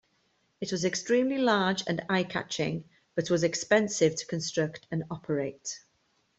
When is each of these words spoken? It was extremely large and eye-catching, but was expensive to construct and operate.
It 0.59 0.71
was 0.71 0.83
extremely 0.83 1.37
large 1.37 1.83
and 1.85 2.03
eye-catching, 2.09 2.85
but 3.13 3.29
was 3.29 3.43
expensive 3.43 4.15
to 4.15 4.25
construct 4.25 4.87
and 4.89 5.03
operate. 5.11 5.77